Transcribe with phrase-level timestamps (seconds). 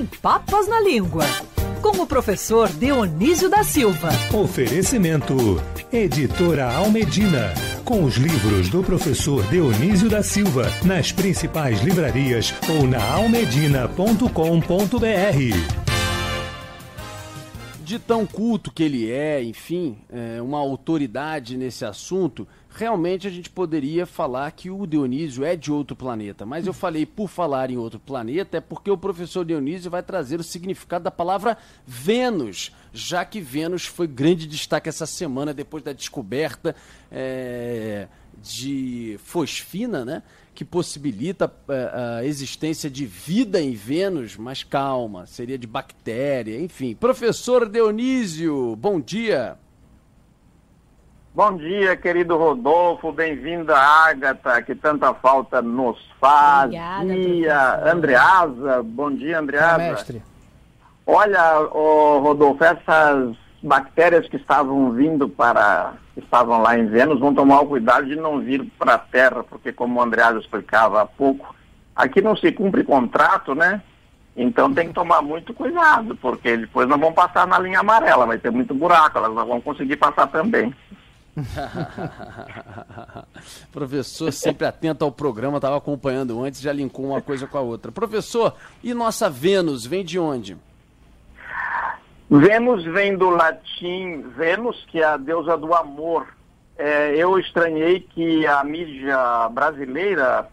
[0.00, 1.24] sem papas na língua.
[1.82, 4.08] Com o professor Dionísio da Silva.
[4.32, 7.52] Oferecimento: Editora Almedina.
[7.84, 15.89] Com os livros do professor Dionísio da Silva nas principais livrarias ou na almedina.com.br.
[17.90, 23.50] De tão culto que ele é, enfim, é uma autoridade nesse assunto, realmente a gente
[23.50, 26.46] poderia falar que o Dionísio é de outro planeta.
[26.46, 30.38] Mas eu falei por falar em outro planeta é porque o professor Dionísio vai trazer
[30.38, 35.92] o significado da palavra Vênus, já que Vênus foi grande destaque essa semana depois da
[35.92, 36.76] descoberta
[37.10, 38.06] é,
[38.42, 40.22] de fosfina, né?
[40.54, 46.94] Que possibilita é, a existência de vida em Vênus, mas calma, seria de bactéria, enfim.
[46.94, 49.56] Professor Dionísio, bom dia.
[51.32, 56.66] Bom dia, querido Rodolfo, bem-vinda, Agatha, que tanta falta nos faz.
[56.66, 59.78] Obrigada, a Andreasa, bom dia, Andreasa.
[59.78, 60.22] mestre.
[61.06, 67.60] Olha, ô, Rodolfo, essas bactérias que estavam vindo para, estavam lá em Vênus, vão tomar
[67.60, 71.54] o cuidado de não vir para a Terra, porque como o Andreasa explicava há pouco,
[71.94, 73.82] aqui não se cumpre contrato, né?
[74.36, 78.38] Então tem que tomar muito cuidado, porque depois não vão passar na linha amarela, vai
[78.38, 80.74] ter muito buraco, elas não vão conseguir passar também.
[83.70, 87.92] Professor, sempre atento ao programa, estava acompanhando antes, já linkou uma coisa com a outra.
[87.92, 90.56] Professor, e nossa Vênus vem de onde?
[92.30, 96.28] Vênus vem do latim Vênus, que é a deusa do amor.
[96.78, 100.46] É, eu estranhei que a mídia brasileira,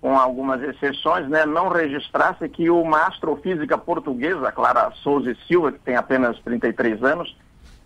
[0.00, 5.78] com algumas exceções, né, não registrasse que uma astrofísica portuguesa, Clara Souza e Silva, que
[5.78, 7.36] tem apenas 33 anos,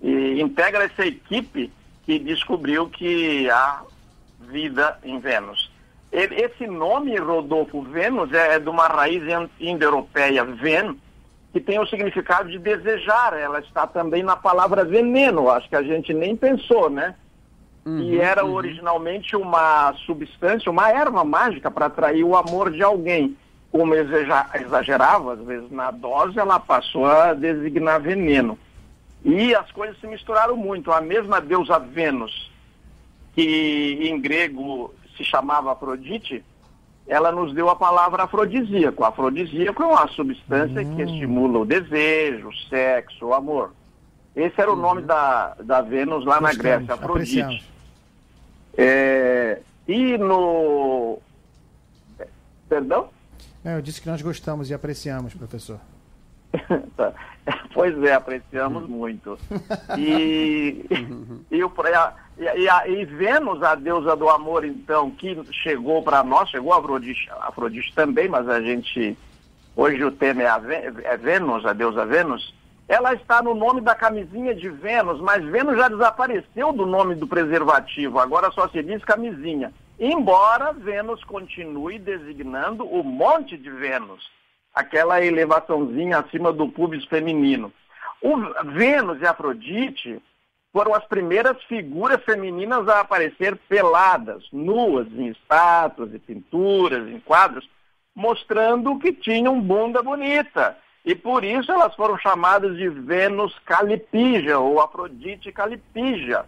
[0.00, 1.70] e integra essa equipe
[2.06, 3.82] que descobriu que há
[4.48, 5.70] vida em Vênus.
[6.10, 10.96] Esse nome, Rodolfo, Vênus, é de uma raiz in- indo-europeia, ven,
[11.52, 13.32] que tem o significado de desejar.
[13.32, 17.14] Ela está também na palavra veneno, acho que a gente nem pensou, né?
[17.86, 23.36] e era originalmente uma substância, uma erva mágica para atrair o amor de alguém.
[23.70, 28.58] Como exagerava, às vezes, na dose, ela passou a designar veneno.
[29.24, 30.90] E as coisas se misturaram muito.
[30.90, 32.50] A mesma deusa Vênus,
[33.34, 36.44] que em grego se chamava Afrodite,
[37.06, 39.04] ela nos deu a palavra afrodisíaco.
[39.04, 43.72] Afrodisíaco é uma substância que estimula o desejo, o sexo, o amor.
[44.34, 47.64] Esse era o nome da, da Vênus lá na Gostamos, Grécia, Afrodite.
[48.76, 51.18] É, e no.
[52.68, 53.08] Perdão?
[53.64, 55.78] É, eu disse que nós gostamos e apreciamos, professor.
[56.96, 57.12] Tá.
[57.74, 59.38] Pois é, apreciamos muito.
[59.98, 60.84] E,
[61.50, 66.22] e, o, a- e a- e Vênus, a deusa do amor, então, que chegou para
[66.22, 69.16] nós, chegou a Afrodite, Afrodite também, mas a gente.
[69.74, 70.60] Hoje o tema é, a
[71.04, 72.54] é Vênus, a deusa Vênus.
[72.88, 77.26] Ela está no nome da camisinha de Vênus, mas Vênus já desapareceu do nome do
[77.26, 79.72] preservativo, agora só se diz camisinha.
[79.98, 84.30] Embora Vênus continue designando o monte de Vênus
[84.74, 87.72] aquela elevaçãozinha acima do pubis feminino.
[88.20, 88.36] O
[88.72, 90.22] Vênus e Afrodite
[90.72, 97.68] foram as primeiras figuras femininas a aparecer peladas, nuas, em estátuas e pinturas, em quadros,
[98.14, 100.76] mostrando que tinham bunda bonita.
[101.04, 106.44] E por isso elas foram chamadas de Vênus calipija ou Afrodite calipija.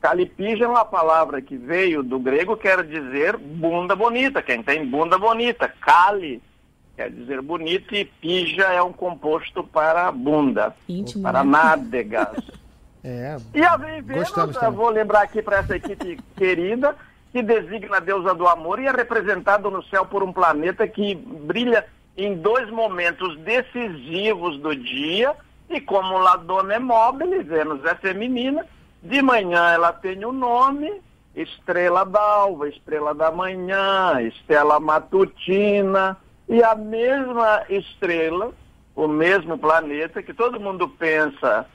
[0.00, 4.42] Calipija é uma palavra que veio do grego, quer dizer bunda bonita.
[4.42, 6.42] Quem tem bunda bonita, cali
[6.96, 11.50] quer dizer bonito e pija é um composto para bunda, Íntimo, para né?
[11.50, 12.36] nádegas.
[13.04, 16.96] É, E a Vem Vênus, eu vou lembrar aqui para essa equipe querida,
[17.30, 21.14] que designa a deusa do amor e é representado no céu por um planeta que
[21.14, 21.84] brilha
[22.16, 25.34] em dois momentos decisivos do dia,
[25.68, 28.64] e como Ladona é móvel, Vênus é feminina,
[29.02, 30.90] de manhã ela tem o nome,
[31.36, 36.16] estrela d'alva, estrela da manhã, estela matutina,
[36.48, 38.52] e a mesma estrela,
[38.94, 41.66] o mesmo planeta, que todo mundo pensa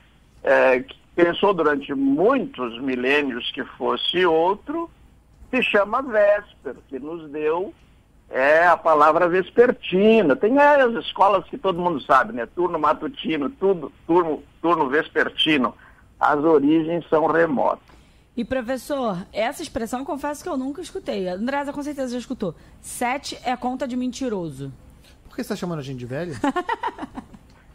[0.44, 4.90] é, que pensou durante muitos milênios que fosse outro,
[5.50, 7.74] se chama Vésper, que nos deu
[8.30, 10.36] é a palavra vespertina.
[10.36, 12.46] Tem as escolas que todo mundo sabe, né?
[12.46, 15.74] Turno matutino, tudo, turno, turno vespertino.
[16.20, 17.90] As origens são remotas.
[18.38, 21.28] E professor, essa expressão confesso que eu nunca escutei.
[21.28, 22.56] A Andresa com certeza já escutou.
[22.80, 24.72] Sete é conta de mentiroso.
[25.24, 26.34] por que você está chamando a gente de velho?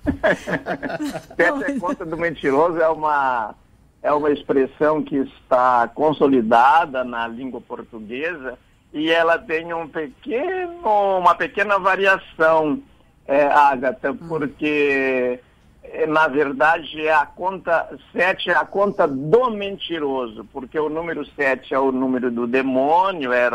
[1.36, 3.54] Sete é conta do mentiroso é uma,
[4.02, 8.58] é uma expressão que está consolidada na língua portuguesa
[8.92, 12.82] e ela tem um pequeno, uma pequena variação.
[13.26, 15.40] é, Agatha, porque
[15.82, 21.24] é, na verdade é a conta 7 é a conta do mentiroso, porque o número
[21.24, 23.50] 7 é o número do demônio é,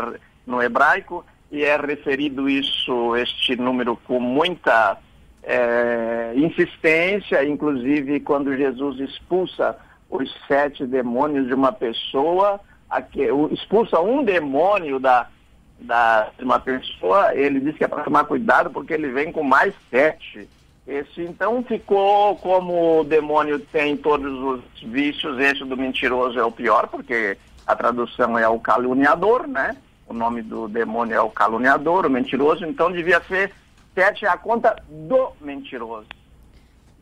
[0.46, 4.98] no hebraico e é referido isso, este número com muita
[5.42, 9.76] é, insistência, inclusive quando Jesus expulsa
[10.08, 12.60] os sete demônios de uma pessoa,
[13.52, 15.28] expulsa um demônio da,
[15.78, 19.42] da, de uma pessoa, ele diz que é para tomar cuidado porque ele vem com
[19.42, 20.48] mais sete.
[20.86, 26.50] Esse então ficou como o demônio tem todos os vícios, esse do mentiroso é o
[26.50, 29.76] pior, porque a tradução é o caluniador, né?
[30.08, 33.52] O nome do demônio é o caluniador, o mentiroso, então devia ser
[33.94, 36.06] sete é a conta do mentiroso.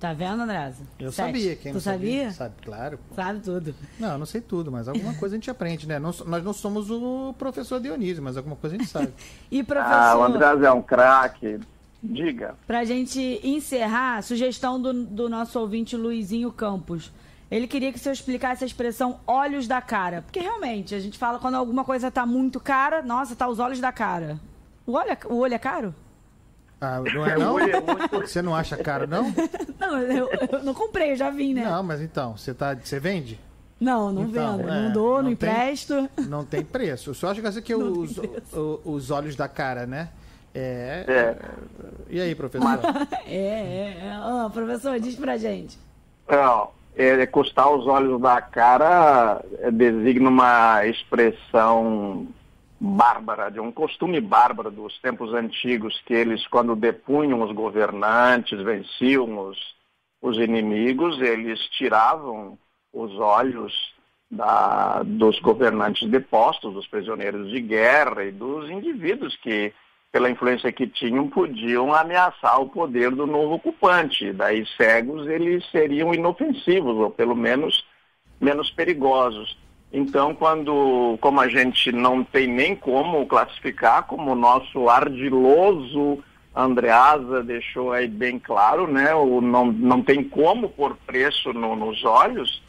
[0.00, 0.84] Tá vendo, Andresa?
[0.96, 1.26] Eu Sete.
[1.26, 1.56] sabia.
[1.56, 2.30] Quem tu não sabia?
[2.30, 2.98] Sabe, claro.
[3.08, 3.16] pô.
[3.16, 3.74] Sabe tudo.
[3.98, 5.98] Não, eu não sei tudo, mas alguma coisa a gente aprende, né?
[5.98, 9.12] Não- nós não somos o professor Dionísio, mas alguma coisa a gente sabe.
[9.50, 11.58] E Ah, o professor, Andrés é um craque.
[12.00, 12.54] Diga.
[12.64, 17.10] pra gente encerrar, sugestão do, do nosso ouvinte Luizinho Campos.
[17.50, 20.22] Ele queria que você explicasse a expressão olhos da cara.
[20.22, 23.80] Porque realmente, a gente fala quando alguma coisa tá muito cara, nossa, tá os olhos
[23.80, 24.38] da cara.
[24.86, 25.92] O olho, é- o olho é caro?
[26.80, 27.56] Ah, não é não?
[28.20, 29.32] Você não acha caro, não?
[29.80, 31.64] Não, eu, eu não comprei, eu já vim, né?
[31.64, 33.38] Não, mas então, você, tá, você vende?
[33.80, 34.68] Não, não Então, vendo.
[34.68, 36.10] é, não dou, não, não tem- empresto.
[36.28, 37.10] Não tem preço.
[37.10, 38.18] Eu só acho que essa aqui é os,
[38.52, 40.08] o- os olhos da cara, né?
[40.54, 41.04] É.
[41.08, 41.36] É.
[42.10, 42.68] E aí, professor?
[43.26, 44.12] É, é, é.
[44.14, 45.78] Ah, professor, diz pra gente.
[46.28, 52.26] Não, é, custar os olhos da cara é, designa uma expressão
[52.80, 59.48] bárbara, de um costume bárbaro dos tempos antigos, que eles, quando depunham os governantes, venciam
[59.48, 59.58] os,
[60.22, 62.58] os inimigos, eles tiravam
[62.92, 63.94] os olhos
[64.30, 69.72] da, dos governantes depostos, dos prisioneiros de guerra e dos indivíduos que,
[70.12, 74.32] pela influência que tinham, podiam ameaçar o poder do novo ocupante.
[74.32, 77.84] Daí, cegos, eles seriam inofensivos, ou pelo menos
[78.40, 79.56] menos perigosos.
[79.92, 86.22] Então, quando, como a gente não tem nem como classificar, como o nosso ardiloso
[86.54, 89.14] Andreasa deixou aí bem claro, né?
[89.14, 92.62] O não, não tem como pôr preço no- nos olhos.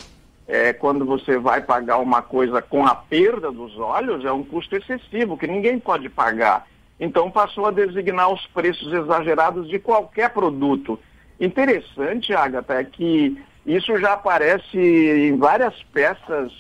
[0.48, 4.76] É, quando você vai pagar uma coisa com a perda dos olhos, é um custo
[4.76, 6.68] excessivo que ninguém pode pagar.
[7.00, 11.00] Então passou a designar os preços exagerados de qualquer produto.
[11.40, 16.52] Interessante, Agatha, é que isso já aparece em várias peças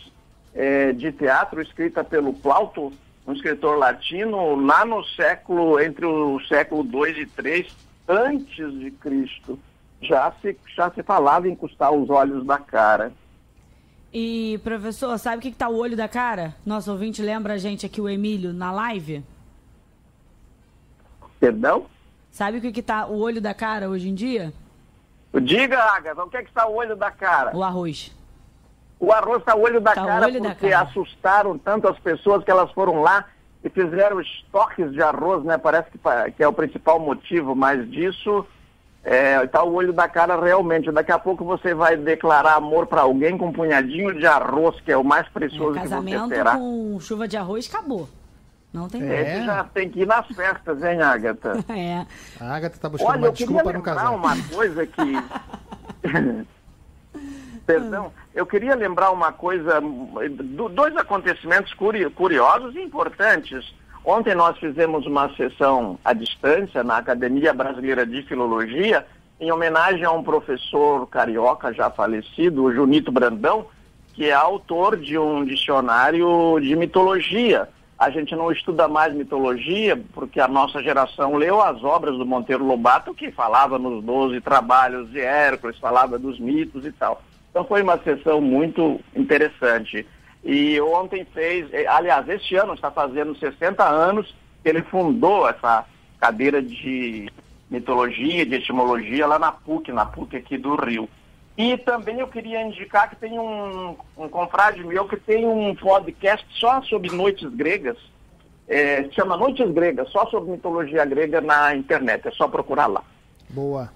[0.54, 2.92] eh, de teatro escrita pelo Plauto,
[3.25, 7.68] um escritor latino, lá no século, entre o século II e III,
[8.07, 9.60] antes de Cristo.
[10.01, 13.12] Já se, já se falava em custar os olhos da cara.
[14.12, 16.56] E, professor, sabe o que, que tá o olho da cara?
[16.66, 19.24] Nosso ouvinte lembra a gente aqui, o Emílio, na live?
[21.40, 21.86] Perdão?
[22.31, 24.51] Sabe o que, que tá o olho da cara hoje em dia?
[25.42, 27.56] Diga, Agatha, o que é que está o olho da cara?
[27.56, 28.12] O arroz.
[29.00, 30.84] O arroz está o olho da Tá cara olho da porque cara.
[30.86, 33.25] assustaram tanto as pessoas que elas foram lá
[33.63, 35.57] e fizeram estoques de arroz, né?
[35.57, 36.00] Parece que,
[36.36, 38.46] que é o principal motivo, mas disso
[39.44, 40.92] está o olho da cara realmente.
[40.92, 44.92] Daqui a pouco você vai declarar amor para alguém com um punhadinho de arroz, que
[44.92, 46.56] é o mais precioso que você Casamento terá.
[46.57, 48.07] com chuva de arroz, acabou.
[48.72, 49.38] Não tem É.
[49.38, 51.54] Esse já tem que ir nas festas, hein, Agatha?
[51.74, 52.06] É.
[52.40, 54.12] A Agatha tá buscando Olha, uma eu queria desculpa para não lembrar casar.
[54.12, 55.01] uma coisa que.
[57.74, 63.74] Perdão, eu queria lembrar uma coisa, do- dois acontecimentos curi- curiosos e importantes.
[64.04, 69.06] Ontem nós fizemos uma sessão à distância na Academia Brasileira de Filologia,
[69.40, 73.68] em homenagem a um professor carioca já falecido, o Junito Brandão,
[74.14, 77.70] que é autor de um dicionário de mitologia.
[77.98, 82.66] A gente não estuda mais mitologia, porque a nossa geração leu as obras do Monteiro
[82.66, 87.22] Lobato, que falava nos 12 trabalhos de Hércules, falava dos mitos e tal.
[87.50, 90.06] Então foi uma sessão muito interessante.
[90.44, 95.86] E ontem fez, eh, aliás, este ano está fazendo 60 anos que ele fundou essa
[96.20, 97.29] cadeira de
[97.70, 101.10] mitologia, de etimologia lá na PUC, na PUC aqui do Rio.
[101.58, 106.46] E também eu queria indicar que tem um, um confrade meu que tem um podcast
[106.58, 107.98] só sobre noites gregas,
[108.70, 113.03] eh, chama Noites Gregas, só sobre mitologia grega na internet, é só procurar lá.
[113.50, 113.91] Boa.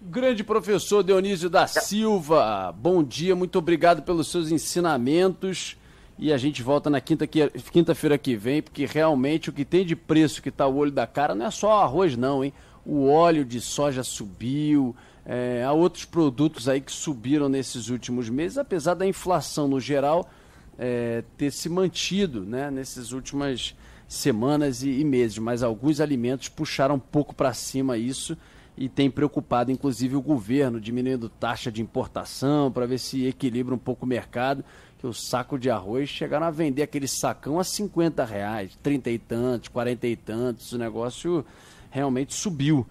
[0.00, 5.76] Grande professor Dionísio da Silva, bom dia, muito obrigado pelos seus ensinamentos.
[6.18, 9.84] E a gente volta na quinta que- quinta-feira que vem, porque realmente o que tem
[9.84, 12.52] de preço que tá o olho da cara não é só arroz, não, hein?
[12.84, 18.56] O óleo de soja subiu, é, há outros produtos aí que subiram nesses últimos meses,
[18.58, 20.30] apesar da inflação no geral
[20.78, 23.74] é, ter se mantido né, nesses últimas,
[24.08, 28.36] semanas e, e meses, mas alguns alimentos puxaram um pouco para cima isso
[28.76, 33.78] e tem preocupado inclusive o governo, diminuindo taxa de importação para ver se equilibra um
[33.78, 34.64] pouco o mercado,
[34.98, 39.18] que o saco de arroz chegaram a vender aquele sacão a 50 reais, 30 e
[39.18, 41.44] tantos, 40 e tantos, o negócio
[41.90, 42.86] realmente subiu.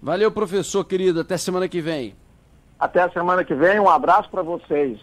[0.00, 2.14] Valeu, professor querido, até semana que vem.
[2.78, 5.00] Até a semana que vem, um abraço para vocês.